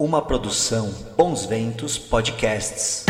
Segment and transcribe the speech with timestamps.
[0.00, 3.04] Uma produção Bons Ventos Podcasts.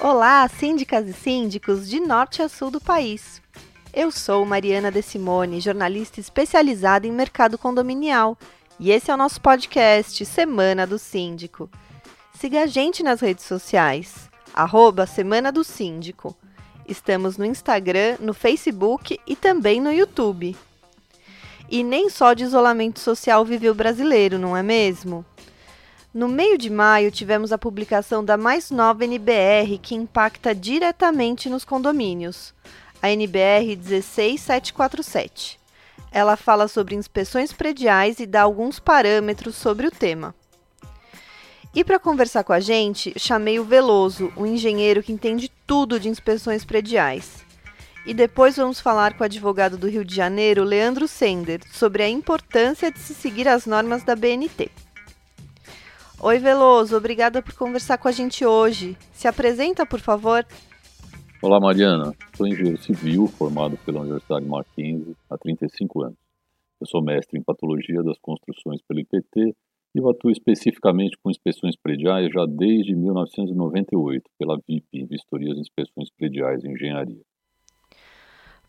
[0.00, 3.40] Olá, síndicas e síndicos de norte a sul do país.
[3.94, 8.36] Eu sou Mariana De Simone, jornalista especializada em mercado condominial,
[8.80, 11.70] e esse é o nosso podcast Semana do Síndico.
[12.34, 16.36] Siga a gente nas redes sociais, arroba Semana do Síndico.
[16.88, 20.56] Estamos no Instagram, no Facebook e também no YouTube.
[21.70, 25.24] E nem só de isolamento social vive o brasileiro, não é mesmo?
[26.14, 31.64] No meio de maio, tivemos a publicação da mais nova NBR que impacta diretamente nos
[31.64, 32.54] condomínios,
[33.02, 35.60] a NBR 16747.
[36.10, 40.34] Ela fala sobre inspeções prediais e dá alguns parâmetros sobre o tema.
[41.74, 46.08] E para conversar com a gente, chamei o Veloso, o engenheiro que entende tudo de
[46.08, 47.46] inspeções prediais.
[48.08, 52.08] E depois vamos falar com o advogado do Rio de Janeiro, Leandro Sender, sobre a
[52.08, 54.70] importância de se seguir as normas da BNT.
[56.18, 58.96] Oi, Veloso, obrigada por conversar com a gente hoje.
[59.12, 60.42] Se apresenta, por favor.
[61.42, 62.14] Olá, Mariana.
[62.34, 66.18] Sou engenheiro civil formado pela Universidade Mackenzie há 35 anos.
[66.80, 69.54] Eu sou mestre em patologia das construções pelo IPT
[69.94, 76.64] e atuo especificamente com inspeções prediais já desde 1998 pela VIP, Vistorias e Inspeções Prediais
[76.64, 77.20] em Engenharia.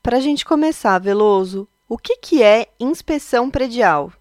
[0.01, 4.13] Para a gente começar, Veloso, o que, que é inspeção predial?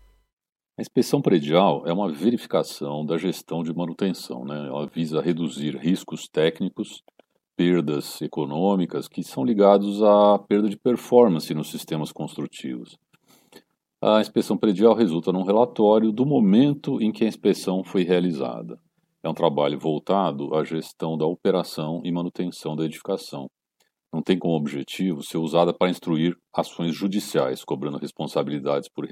[0.77, 4.45] A inspeção predial é uma verificação da gestão de manutenção.
[4.45, 4.67] Né?
[4.67, 7.05] Ela visa reduzir riscos técnicos,
[7.57, 12.98] perdas econômicas que são ligados à perda de performance nos sistemas construtivos.
[14.03, 18.81] A inspeção predial resulta num relatório do momento em que a inspeção foi realizada.
[19.23, 23.48] É um trabalho voltado à gestão da operação e manutenção da edificação,
[24.12, 29.06] não tem como objetivo ser usada para instruir ações judiciais, cobrando responsabilidades por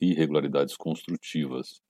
[0.00, 1.80] irregularidades, construtivas.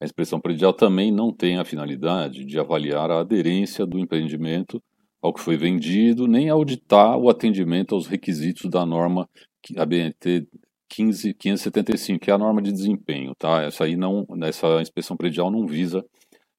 [0.00, 4.82] A expressão predial também não tem a finalidade de avaliar a aderência do empreendimento
[5.20, 9.28] ao que foi vendido, nem auditar o atendimento aos requisitos da norma
[9.76, 10.48] ABNT
[10.88, 13.62] 15, 575, que é a norma de desempenho, tá?
[13.62, 16.04] Essa aí não, essa inspeção predial não visa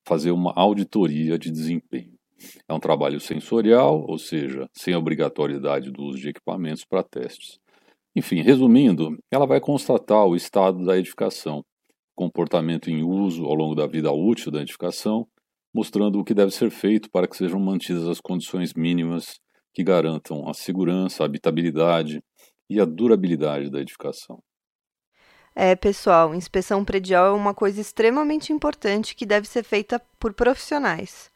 [0.05, 2.12] fazer uma auditoria de desempenho.
[2.67, 7.59] É um trabalho sensorial, ou seja, sem obrigatoriedade do uso de equipamentos para testes.
[8.15, 11.63] Enfim, resumindo, ela vai constatar o estado da edificação,
[12.15, 15.27] comportamento em uso ao longo da vida útil da edificação,
[15.73, 19.39] mostrando o que deve ser feito para que sejam mantidas as condições mínimas
[19.73, 22.21] que garantam a segurança, a habitabilidade
[22.69, 24.41] e a durabilidade da edificação.
[25.55, 31.31] É, pessoal, inspeção predial é uma coisa extremamente importante que deve ser feita por profissionais.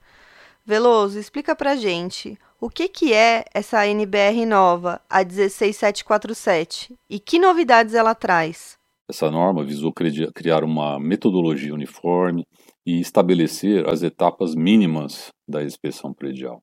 [0.67, 7.39] Veloso, explica pra gente o que, que é essa NBR nova, a 16747, e que
[7.39, 8.77] novidades ela traz.
[9.09, 12.45] Essa norma visou criar uma metodologia uniforme
[12.85, 16.61] e estabelecer as etapas mínimas da inspeção predial.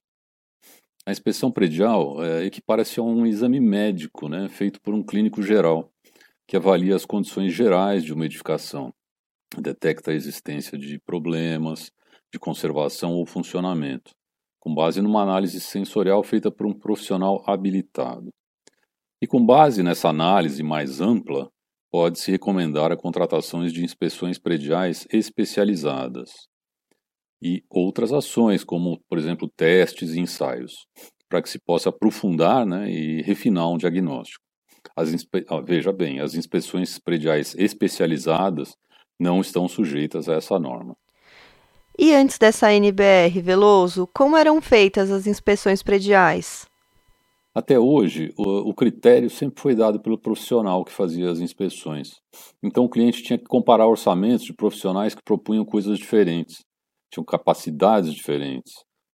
[1.06, 5.88] A inspeção predial é, equipara-se a um exame médico né, feito por um clínico geral,
[6.46, 8.92] que avalia as condições gerais de uma edificação,
[9.58, 11.90] detecta a existência de problemas,
[12.34, 14.10] de conservação ou funcionamento,
[14.58, 18.28] com base numa análise sensorial feita por um profissional habilitado.
[19.22, 21.48] E com base nessa análise mais ampla,
[21.92, 26.32] pode-se recomendar a contratação de inspeções prediais especializadas
[27.40, 30.72] e outras ações, como, por exemplo, testes e ensaios,
[31.28, 34.42] para que se possa aprofundar né, e refinar um diagnóstico.
[34.98, 35.46] Inspe...
[35.48, 38.74] Ah, veja bem, as inspeções prediais especializadas
[39.20, 40.96] não estão sujeitas a essa norma.
[41.96, 46.66] E antes dessa NBR, Veloso, como eram feitas as inspeções prediais?
[47.54, 52.20] Até hoje, o, o, critério sempre foi dado pelo profissional que fazia as inspeções.
[52.60, 56.64] Então, o cliente tinha que comparar orçamentos de profissionais que propunham coisas diferentes,
[57.12, 58.72] tinham capacidades diferentes,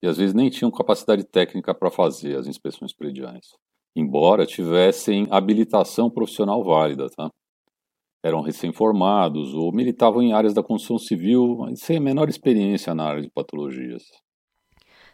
[0.04, 3.54] e às vezes nem tinham capacidade técnica para fazer as inspeções prediais,
[3.96, 7.08] embora tivessem habilitação profissional válida.
[7.16, 7.30] Tá?
[8.26, 13.22] Eram recém-formados ou militavam em áreas da construção civil sem a menor experiência na área
[13.22, 14.02] de patologias.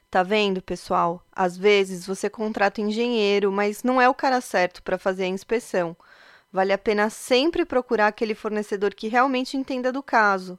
[0.10, 1.22] Tá vendo, pessoal?
[1.30, 5.28] Às vezes você contrata um engenheiro, mas não é o cara certo para fazer a
[5.28, 5.94] inspeção.
[6.54, 10.58] Vale a pena sempre procurar aquele fornecedor que realmente entenda do caso.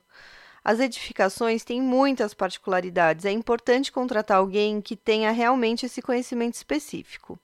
[0.63, 7.39] As edificações têm muitas particularidades, é importante contratar alguém que tenha realmente esse conhecimento específico.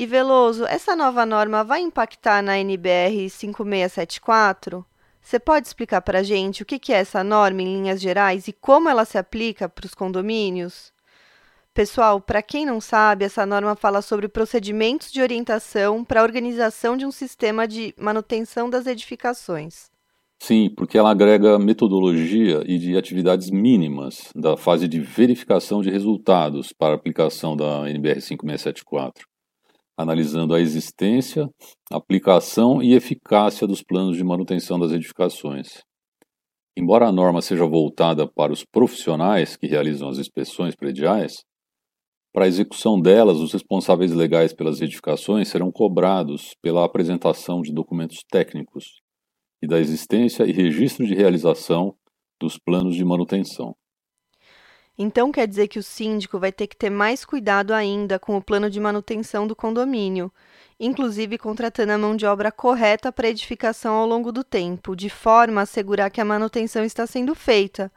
[0.00, 4.82] E Veloso, essa nova norma vai impactar na NBR 5674?
[5.20, 8.52] Você pode explicar para a gente o que é essa norma em linhas gerais e
[8.54, 10.90] como ela se aplica para os condomínios?
[11.74, 16.96] Pessoal, para quem não sabe, essa norma fala sobre procedimentos de orientação para a organização
[16.96, 19.90] de um sistema de manutenção das edificações.
[20.42, 26.72] Sim, porque ela agrega metodologia e de atividades mínimas da fase de verificação de resultados
[26.72, 29.28] para a aplicação da NBR 5674,
[30.00, 31.48] analisando a existência,
[31.90, 35.82] aplicação e eficácia dos planos de manutenção das edificações.
[36.76, 41.44] Embora a norma seja voltada para os profissionais que realizam as inspeções prediais,
[42.32, 48.22] para a execução delas, os responsáveis legais pelas edificações serão cobrados pela apresentação de documentos
[48.30, 49.00] técnicos
[49.60, 51.94] e da existência e registro de realização
[52.40, 53.74] dos planos de manutenção.
[55.02, 58.42] Então quer dizer que o síndico vai ter que ter mais cuidado ainda com o
[58.42, 60.30] plano de manutenção do condomínio,
[60.78, 65.62] inclusive contratando a mão de obra correta para edificação ao longo do tempo, de forma
[65.62, 67.90] a assegurar que a manutenção está sendo feita,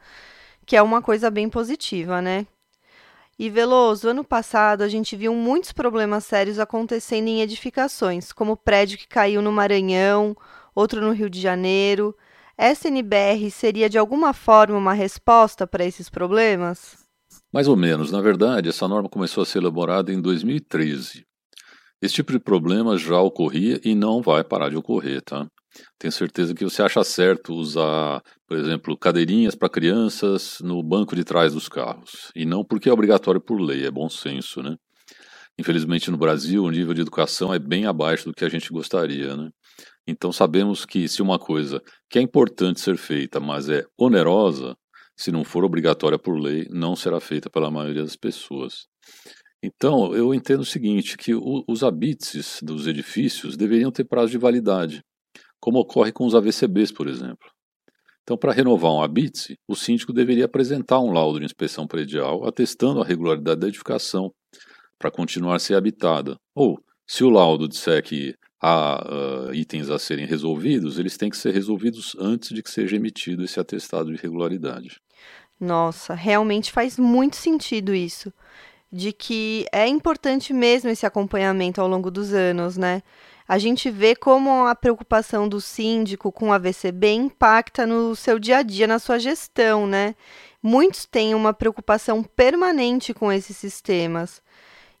[0.64, 2.46] que é uma coisa bem positiva, né?
[3.38, 8.56] E Veloso, ano passado a gente viu muitos problemas sérios acontecendo em edificações, como o
[8.56, 10.34] prédio que caiu no Maranhão,
[10.74, 12.16] outro no Rio de Janeiro.
[12.56, 16.96] Essa NBR seria de alguma forma uma resposta para esses problemas?
[17.52, 18.12] Mais ou menos.
[18.12, 21.26] Na verdade, essa norma começou a ser elaborada em 2013.
[22.00, 25.46] Esse tipo de problema já ocorria e não vai parar de ocorrer, tá?
[25.98, 31.24] Tenho certeza que você acha certo usar, por exemplo, cadeirinhas para crianças no banco de
[31.24, 32.30] trás dos carros.
[32.36, 34.76] E não porque é obrigatório por lei, é bom senso, né?
[35.58, 39.36] Infelizmente no Brasil o nível de educação é bem abaixo do que a gente gostaria,
[39.36, 39.50] né?
[40.06, 44.76] Então sabemos que se uma coisa que é importante ser feita, mas é onerosa,
[45.16, 48.86] se não for obrigatória por lei, não será feita pela maioria das pessoas.
[49.62, 54.38] Então, eu entendo o seguinte, que o, os habites dos edifícios deveriam ter prazo de
[54.38, 55.02] validade
[55.64, 57.50] como ocorre com os AVCBs, por exemplo.
[58.22, 63.00] Então, para renovar um habite, o síndico deveria apresentar um laudo de inspeção predial atestando
[63.00, 64.30] a regularidade da edificação
[64.98, 66.36] para continuar a ser habitada.
[66.54, 71.36] Ou, se o laudo disser que há uh, itens a serem resolvidos, eles têm que
[71.36, 75.00] ser resolvidos antes de que seja emitido esse atestado de regularidade.
[75.60, 78.32] Nossa, realmente faz muito sentido isso.
[78.90, 83.02] De que é importante mesmo esse acompanhamento ao longo dos anos, né?
[83.46, 88.58] a gente vê como a preocupação do síndico com a VCB impacta no seu dia
[88.58, 90.14] a dia, na sua gestão, né?
[90.62, 94.42] Muitos têm uma preocupação permanente com esses sistemas.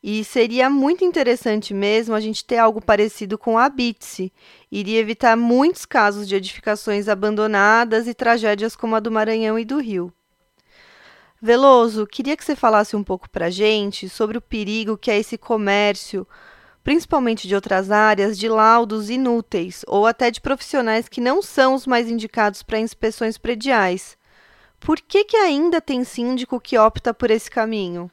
[0.06, 4.30] E seria muito interessante mesmo a gente ter algo parecido com a Bitse.
[4.70, 9.78] Iria evitar muitos casos de edificações abandonadas e tragédias como a do Maranhão e do
[9.78, 10.12] Rio.
[11.40, 15.18] Veloso, queria que você falasse um pouco para a gente sobre o perigo que é
[15.18, 16.28] esse comércio
[16.82, 21.86] principalmente de outras áreas, de laudos inúteis ou até de profissionais que não são os
[21.86, 24.18] mais indicados para inspeções prediais.
[24.78, 28.10] Por que, que ainda tem síndico que opta por esse caminho?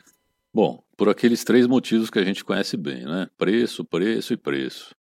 [0.54, 3.30] Bom, por aqueles três motivos que a gente conhece bem, né?
[3.38, 4.94] Preço, preço e preço.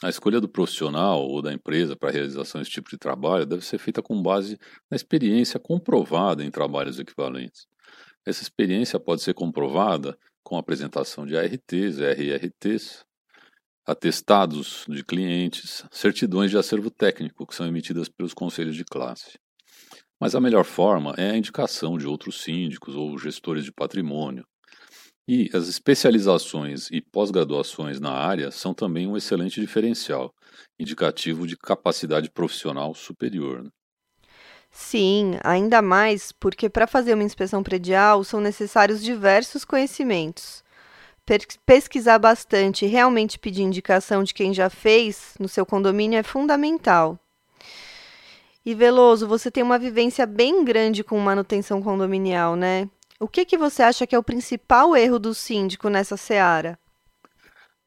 [0.00, 3.64] A escolha do profissional ou da empresa para a realização desse tipo de trabalho deve
[3.64, 4.56] ser feita com base
[4.88, 7.66] na experiência comprovada em trabalhos equivalentes.
[8.24, 13.04] Essa experiência pode ser comprovada com apresentação de ARTs, RRTs,
[13.84, 19.38] atestados de clientes, certidões de acervo técnico que são emitidas pelos conselhos de classe.
[20.20, 24.46] Mas a melhor forma é a indicação de outros síndicos ou gestores de patrimônio.
[25.26, 30.34] E as especializações e pós-graduações na área são também um excelente diferencial,
[30.78, 33.62] indicativo de capacidade profissional superior.
[33.62, 33.70] Né?
[34.70, 40.62] Sim, ainda mais porque para fazer uma inspeção predial são necessários diversos conhecimentos.
[41.64, 47.18] Pesquisar bastante e realmente pedir indicação de quem já fez no seu condomínio é fundamental.
[48.66, 52.88] E Veloso, você tem uma vivência bem grande com manutenção condominial, né?
[53.20, 56.78] O que, que você acha que é o principal erro do síndico nessa seara?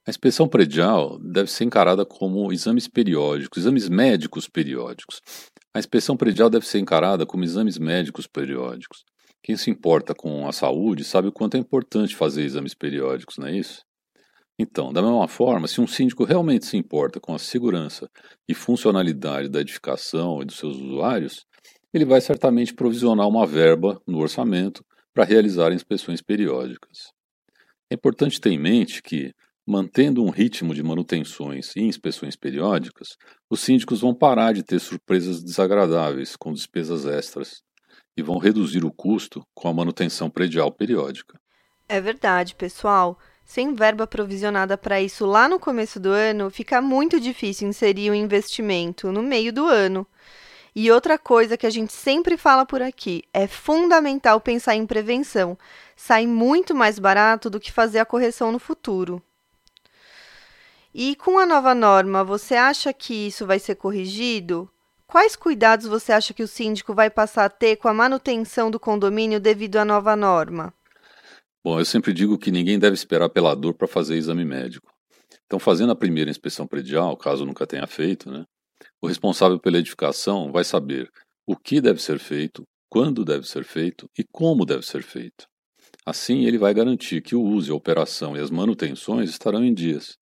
[0.07, 5.21] A inspeção predial deve ser encarada como exames periódicos, exames médicos periódicos.
[5.73, 9.03] A inspeção predial deve ser encarada como exames médicos periódicos.
[9.43, 13.47] Quem se importa com a saúde sabe o quanto é importante fazer exames periódicos, não
[13.47, 13.81] é isso?
[14.57, 18.09] Então, da mesma forma, se um síndico realmente se importa com a segurança
[18.47, 21.45] e funcionalidade da edificação e dos seus usuários,
[21.93, 24.83] ele vai certamente provisionar uma verba no orçamento
[25.17, 27.11] para realizar inspeções periódicas.
[27.89, 29.33] É importante ter em mente que,
[29.69, 33.17] Mantendo um ritmo de manutenções e inspeções periódicas,
[33.49, 37.61] os síndicos vão parar de ter surpresas desagradáveis com despesas extras
[38.15, 41.37] e vão reduzir o custo com a manutenção predial periódica.
[41.89, 43.19] É verdade, pessoal.
[43.43, 48.13] Sem verba provisionada para isso lá no começo do ano, fica muito difícil inserir o
[48.13, 50.07] um investimento no meio do ano.
[50.79, 55.57] E outra coisa que a gente sempre fala por aqui, é fundamental pensar em prevenção,
[55.95, 59.19] sai muito mais barato do que fazer a correção no futuro.
[60.93, 64.69] E com a nova norma, você acha que isso vai ser corrigido?
[65.07, 68.79] Quais cuidados você acha que o síndico vai passar a ter com a manutenção do
[68.79, 70.71] condomínio devido à nova norma?
[71.63, 74.93] Bom, eu sempre digo que ninguém deve esperar pela dor para fazer exame médico.
[75.47, 78.45] Então, fazendo a primeira inspeção predial, caso nunca tenha feito, né,
[79.01, 81.09] o responsável pela edificação vai saber
[81.45, 85.45] o que deve ser feito, quando deve ser feito e como deve ser feito.
[86.05, 90.17] Assim, ele vai garantir que o uso, a operação e as manutenções estarão em dias.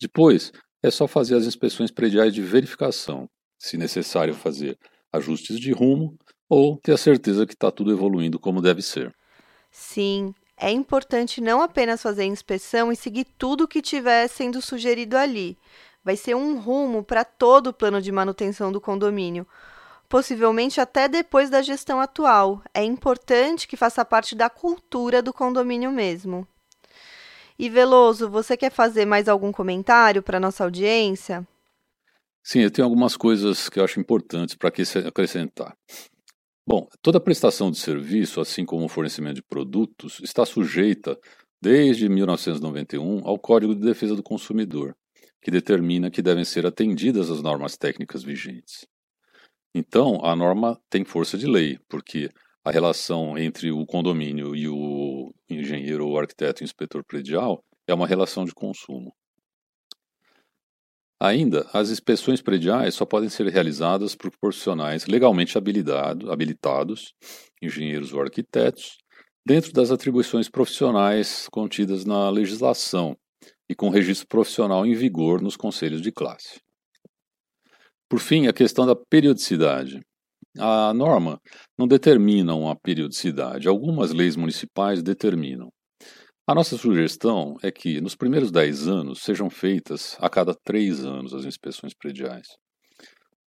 [0.00, 0.52] Depois,
[0.82, 3.28] é só fazer as inspeções prediais de verificação,
[3.58, 4.78] se necessário fazer
[5.12, 6.16] ajustes de rumo
[6.48, 9.14] ou ter a certeza que está tudo evoluindo como deve ser.
[9.70, 14.60] Sim, é importante não apenas fazer a inspeção e seguir tudo o que estiver sendo
[14.62, 15.56] sugerido ali.
[16.04, 19.46] Vai ser um rumo para todo o plano de manutenção do condomínio,
[20.08, 22.62] possivelmente até depois da gestão atual.
[22.74, 26.46] É importante que faça parte da cultura do condomínio mesmo.
[27.58, 31.46] E Veloso, você quer fazer mais algum comentário para nossa audiência?
[32.42, 34.70] Sim, eu tenho algumas coisas que eu acho importantes para
[35.06, 35.74] acrescentar.
[36.66, 41.18] Bom, toda prestação de serviço, assim como o fornecimento de produtos, está sujeita,
[41.60, 44.94] desde 1991, ao Código de Defesa do Consumidor,
[45.44, 48.86] que determina que devem ser atendidas as normas técnicas vigentes.
[49.74, 52.30] Então, a norma tem força de lei, porque
[52.64, 58.46] a relação entre o condomínio e o engenheiro ou arquiteto inspetor predial é uma relação
[58.46, 59.14] de consumo.
[61.20, 67.12] Ainda, as inspeções prediais só podem ser realizadas por profissionais legalmente habilitados,
[67.60, 68.96] engenheiros ou arquitetos,
[69.46, 73.14] dentro das atribuições profissionais contidas na legislação
[73.68, 76.60] e com registro profissional em vigor nos conselhos de classe.
[78.08, 80.00] Por fim, a questão da periodicidade.
[80.58, 81.40] A norma
[81.76, 85.68] não determina uma periodicidade, algumas leis municipais determinam.
[86.46, 91.34] A nossa sugestão é que, nos primeiros 10 anos, sejam feitas a cada 3 anos
[91.34, 92.46] as inspeções prediais.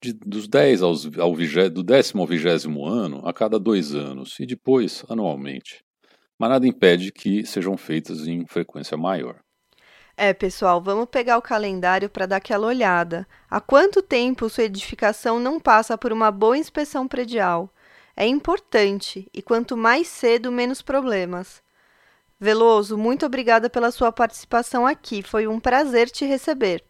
[0.02, 4.40] De, dos 10 aos, ao vigé, do décimo ao vigésimo ano, a cada dois anos,
[4.40, 5.84] e depois anualmente.
[6.38, 9.45] Mas nada impede que sejam feitas em frequência maior.
[10.18, 13.28] É, pessoal, vamos pegar o calendário para dar aquela olhada.
[13.50, 17.68] Há quanto tempo sua edificação não passa por uma boa inspeção predial?
[18.16, 21.62] É importante, e quanto mais cedo, menos problemas.
[22.40, 25.22] Veloso, muito obrigada pela sua participação aqui.
[25.22, 26.82] Foi um prazer te receber.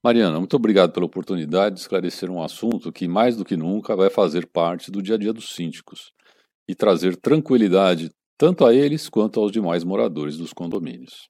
[0.00, 4.10] Mariana, muito obrigado pela oportunidade de esclarecer um assunto que, mais do que nunca, vai
[4.10, 6.12] fazer parte do dia a dia dos síndicos
[6.68, 11.28] e trazer tranquilidade tanto a eles quanto aos demais moradores dos condomínios.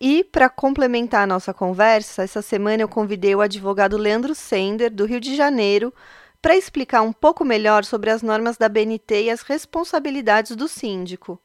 [0.00, 5.04] E, para complementar a nossa conversa, essa semana eu convidei o advogado Leandro Sender, do
[5.04, 5.92] Rio de Janeiro,
[6.40, 11.40] para explicar um pouco melhor sobre as normas da BNT e as responsabilidades do síndico.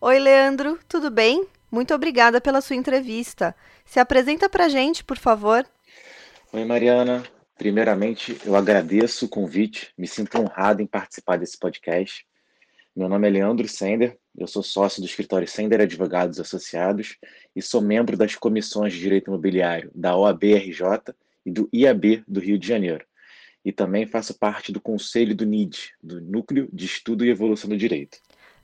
[0.00, 1.44] Oi, Leandro, tudo bem?
[1.70, 3.54] Muito obrigada pela sua entrevista.
[3.84, 5.66] Se apresenta para a gente, por favor.
[6.52, 7.24] Oi, Mariana.
[7.58, 12.24] Primeiramente, eu agradeço o convite, me sinto honrado em participar desse podcast.
[12.94, 17.16] Meu nome é Leandro Sender, eu sou sócio do escritório Sender Advogados Associados
[17.56, 21.14] e sou membro das comissões de Direito Imobiliário da OAB-RJ
[21.44, 23.04] e do IAB do Rio de Janeiro.
[23.64, 27.76] E também faço parte do conselho do NID, do Núcleo de Estudo e Evolução do
[27.76, 28.18] Direito.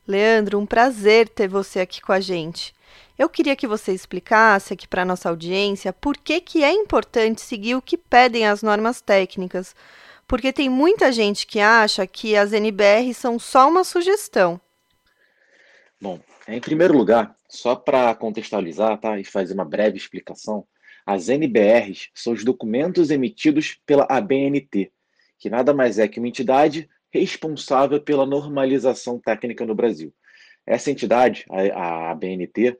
[0.06, 2.72] Leandro, um prazer ter você aqui com a gente.
[3.18, 7.40] Eu queria que você explicasse aqui para a nossa audiência por que, que é importante
[7.40, 9.74] seguir o que pedem as normas técnicas,
[10.28, 14.60] porque tem muita gente que acha que as NBR são só uma sugestão.
[16.00, 20.66] Bom, em primeiro lugar, só para contextualizar tá, e fazer uma breve explicação,
[21.06, 24.90] as NBRs são os documentos emitidos pela ABNT,
[25.38, 30.12] que nada mais é que uma entidade responsável pela normalização técnica no Brasil.
[30.66, 32.78] Essa entidade, a, a BNT,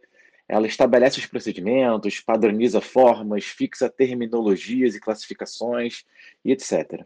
[0.49, 6.05] ela estabelece os procedimentos, padroniza formas, fixa terminologias e classificações
[6.45, 7.05] e etc.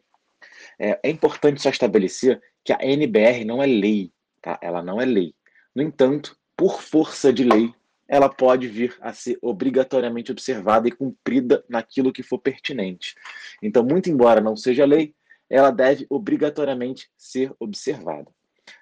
[0.78, 4.58] É, é, importante só estabelecer que a NBR não é lei, tá?
[4.62, 5.34] Ela não é lei.
[5.74, 7.72] No entanto, por força de lei,
[8.08, 13.14] ela pode vir a ser obrigatoriamente observada e cumprida naquilo que for pertinente.
[13.62, 15.14] Então, muito embora não seja lei,
[15.48, 18.30] ela deve obrigatoriamente ser observada.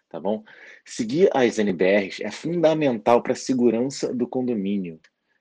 [0.09, 0.45] Tá bom?
[0.85, 5.00] Seguir as NBRs é fundamental para a segurança do condomínio,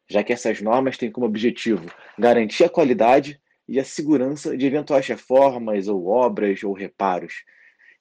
[0.10, 1.86] já que essas normas têm como objetivo
[2.18, 7.44] garantir a qualidade e a segurança de eventuais reformas ou obras ou reparos.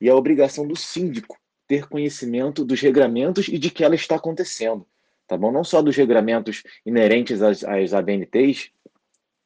[0.00, 4.86] E a obrigação do síndico ter conhecimento dos regramentos e de que ela está acontecendo,
[5.26, 5.50] tá bom?
[5.50, 8.70] Não só dos regramentos inerentes às, às ABNTs,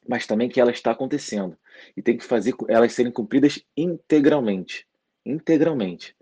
[0.07, 1.57] mas também que ela está acontecendo
[1.95, 4.87] e tem que fazer elas serem cumpridas integralmente.
[5.25, 6.15] Integralmente.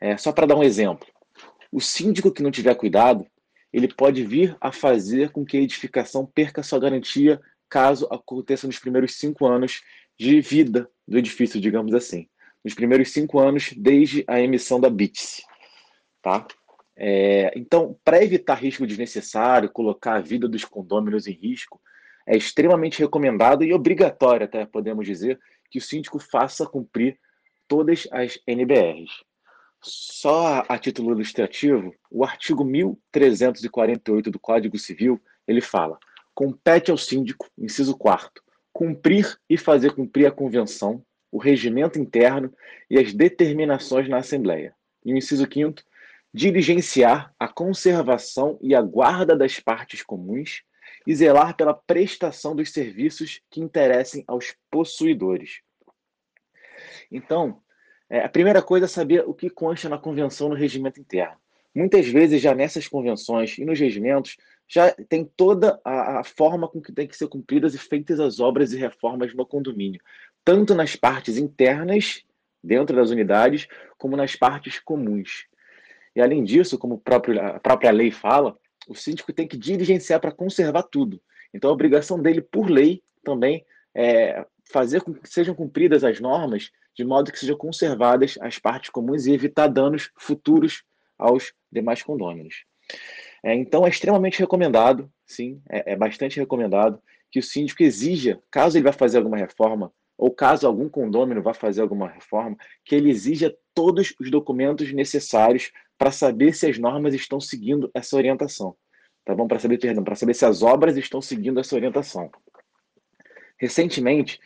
[0.00, 1.06] É, só para dar um exemplo,
[1.70, 3.26] O síndico que não tiver cuidado,
[3.72, 8.78] ele pode vir a fazer com que a edificação perca sua garantia caso aconteça nos
[8.78, 9.82] primeiros cinco anos
[10.18, 12.26] de vida do edifício, digamos assim.
[12.64, 15.42] Nos primeiros cinco anos desde a emissão da BITS.
[16.20, 16.46] Tá?
[16.96, 21.80] É, então, para evitar risco desnecessário, colocar a vida dos condôminos em risco,
[22.26, 25.38] é extremamente recomendado e obrigatório, até podemos dizer,
[25.70, 27.18] que o síndico faça cumprir
[27.66, 29.24] todas as NBRs.
[29.80, 35.98] Só a título ilustrativo, o artigo 1348 do Código Civil, ele fala:
[36.34, 38.42] compete ao síndico, inciso 4
[38.78, 42.52] cumprir e fazer cumprir a convenção, o regimento interno
[42.88, 44.74] e as determinações na Assembleia.
[45.04, 45.82] E o inciso 5
[46.32, 50.62] diligenciar a conservação e a guarda das partes comuns
[51.06, 55.60] e zelar pela prestação dos serviços que interessem aos possuidores.
[57.10, 57.60] Então,
[58.10, 61.36] é, a primeira coisa é saber o que consta na convenção no regimento interno.
[61.74, 66.80] Muitas vezes, já nessas convenções e nos regimentos, já tem toda a, a, forma com
[66.80, 70.00] que tem que ser cumpridas e feitas as obras e reformas no condomínio,
[70.48, 72.22] tanto nas partes internas,
[72.64, 75.46] dentro das unidades, como nas partes comuns.
[76.16, 78.56] E além disso, como a própria lei fala,
[78.88, 81.20] o síndico tem que diligenciar para conservar tudo.
[81.52, 83.62] Então, a obrigação dele, por lei, também
[83.94, 88.88] é fazer com que sejam cumpridas as normas de modo que sejam conservadas as partes
[88.88, 90.82] comuns e evitar danos futuros
[91.18, 92.64] aos demais condôminos.
[93.44, 98.78] É, então, é extremamente recomendado, sim, é, é, bastante recomendado que o síndico exija, caso
[98.78, 103.08] ele vá fazer alguma reforma, ou caso algum condômino vá fazer alguma reforma, que ele
[103.08, 108.74] exija todos os documentos necessários para saber se as normas estão seguindo essa orientação.
[109.24, 109.46] Tá bom?
[109.46, 112.30] Para saber, perdão, para saber se as obras estão seguindo essa orientação.
[113.58, 114.40] Recentemente,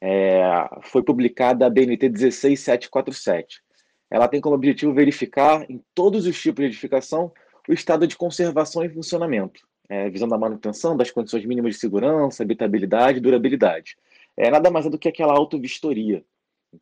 [0.00, 0.40] é,
[0.82, 3.62] foi publicada a BNT 16747.
[4.10, 7.32] Ela tem como objetivo verificar em todos os tipos de edificação
[7.68, 12.44] o estado de conservação e funcionamento, é, visando a manutenção das condições mínimas de segurança,
[12.44, 13.96] habitabilidade e durabilidade.
[14.36, 16.24] É nada mais é do que aquela autovistoria,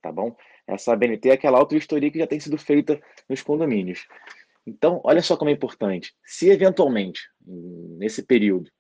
[0.02, 0.36] tá bom?
[0.66, 4.06] Essa BNT é aquela autovistoria que já tem sido feita nos condomínios.
[4.66, 6.14] Então, olha só como é importante.
[6.24, 8.70] Se eventualmente, nesse período,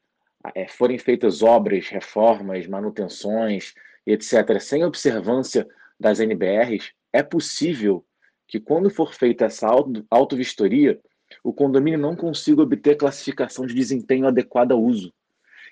[0.54, 3.74] é, forem feitas obras, reformas, manutenções,
[4.06, 5.66] etc., sem observância
[6.00, 8.04] das NBRs, é possível
[8.48, 9.68] que, quando for feita essa
[10.10, 11.00] auto-vistoria,
[11.42, 15.12] o condomínio não consiga obter classificação de desempenho adequada ao uso.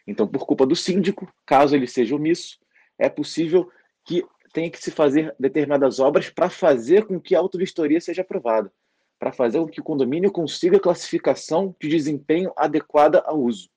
[0.07, 2.59] Então, por culpa do síndico, caso ele seja omisso,
[3.03, 3.69] é possível
[4.05, 8.73] que tenha que se fazer determinadas obras para fazer com que a auto-vistoria seja aprovada,
[9.19, 13.69] para fazer com que o condomínio consiga classificação de desempenho adequada ao uso.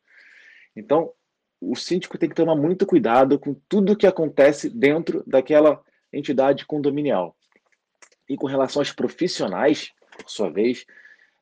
[0.76, 1.12] Então,
[1.60, 5.82] o síndico tem que tomar muito cuidado com tudo que acontece dentro daquela
[6.14, 7.36] entidade condominial.
[8.30, 10.86] E com relação aos profissionais, por sua vez,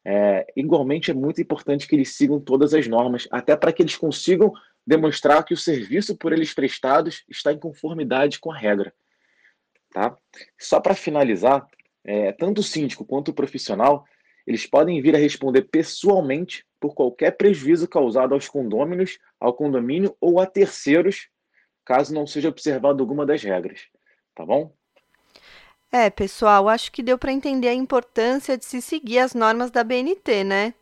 [0.05, 3.97] é, igualmente é muito importante que eles sigam todas as normas, até para que eles
[3.97, 4.53] consigam
[4.85, 8.93] demonstrar que o serviço por eles prestados está em conformidade com a regra.
[9.91, 10.15] Tá?
[10.59, 11.65] Só para finalizar,
[12.03, 14.05] é, tanto o síndico quanto o profissional,
[14.45, 20.39] eles podem vir a responder pessoalmente por qualquer prejuízo causado aos condôminos, ao condomínio ou
[20.39, 21.29] a terceiros,
[21.85, 23.87] caso não seja observado alguma das regras.
[24.35, 24.73] Tá bom?
[25.91, 29.83] É, pessoal, acho que deu para entender a importância de se seguir as normas da
[29.83, 30.73] BNT, né?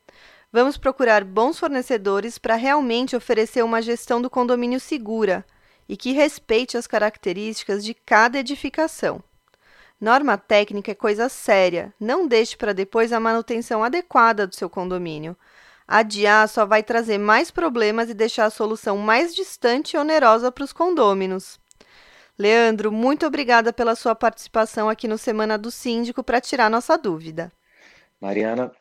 [0.53, 5.45] Vamos procurar bons fornecedores para realmente oferecer uma gestão do condomínio segura
[5.87, 9.23] e que respeite as características de cada edificação.
[9.99, 15.37] Norma técnica é coisa séria, não deixe para depois a manutenção adequada do seu condomínio.
[15.87, 20.63] Adiar só vai trazer mais problemas e deixar a solução mais distante e onerosa para
[20.63, 21.59] os condôminos.
[22.37, 27.51] Leandro, muito obrigada pela sua participação aqui no Semana do Síndico para tirar nossa dúvida.
[28.19, 28.71] Mariana,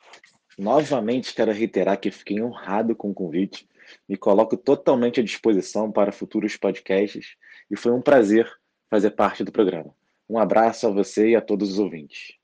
[0.61, 3.66] novamente quero reiterar que fiquei honrado com o convite.
[4.07, 7.35] Me coloco totalmente à disposição para futuros podcasts
[7.70, 8.46] e foi um prazer
[8.90, 9.94] fazer parte do programa.
[10.29, 12.35] Um abraço a você e a todos os ouvintes.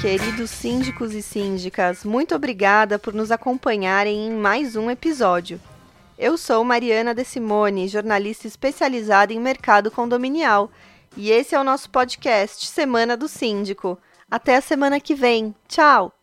[0.00, 5.60] Queridos síndicos e síndicas, muito obrigada por nos acompanharem em mais um episódio.
[6.16, 10.70] Eu sou Mariana De Simone, jornalista especializada em mercado condominial,
[11.16, 13.98] e esse é o nosso podcast Semana do Síndico.
[14.30, 15.54] Até a semana que vem.
[15.68, 16.15] Tchau!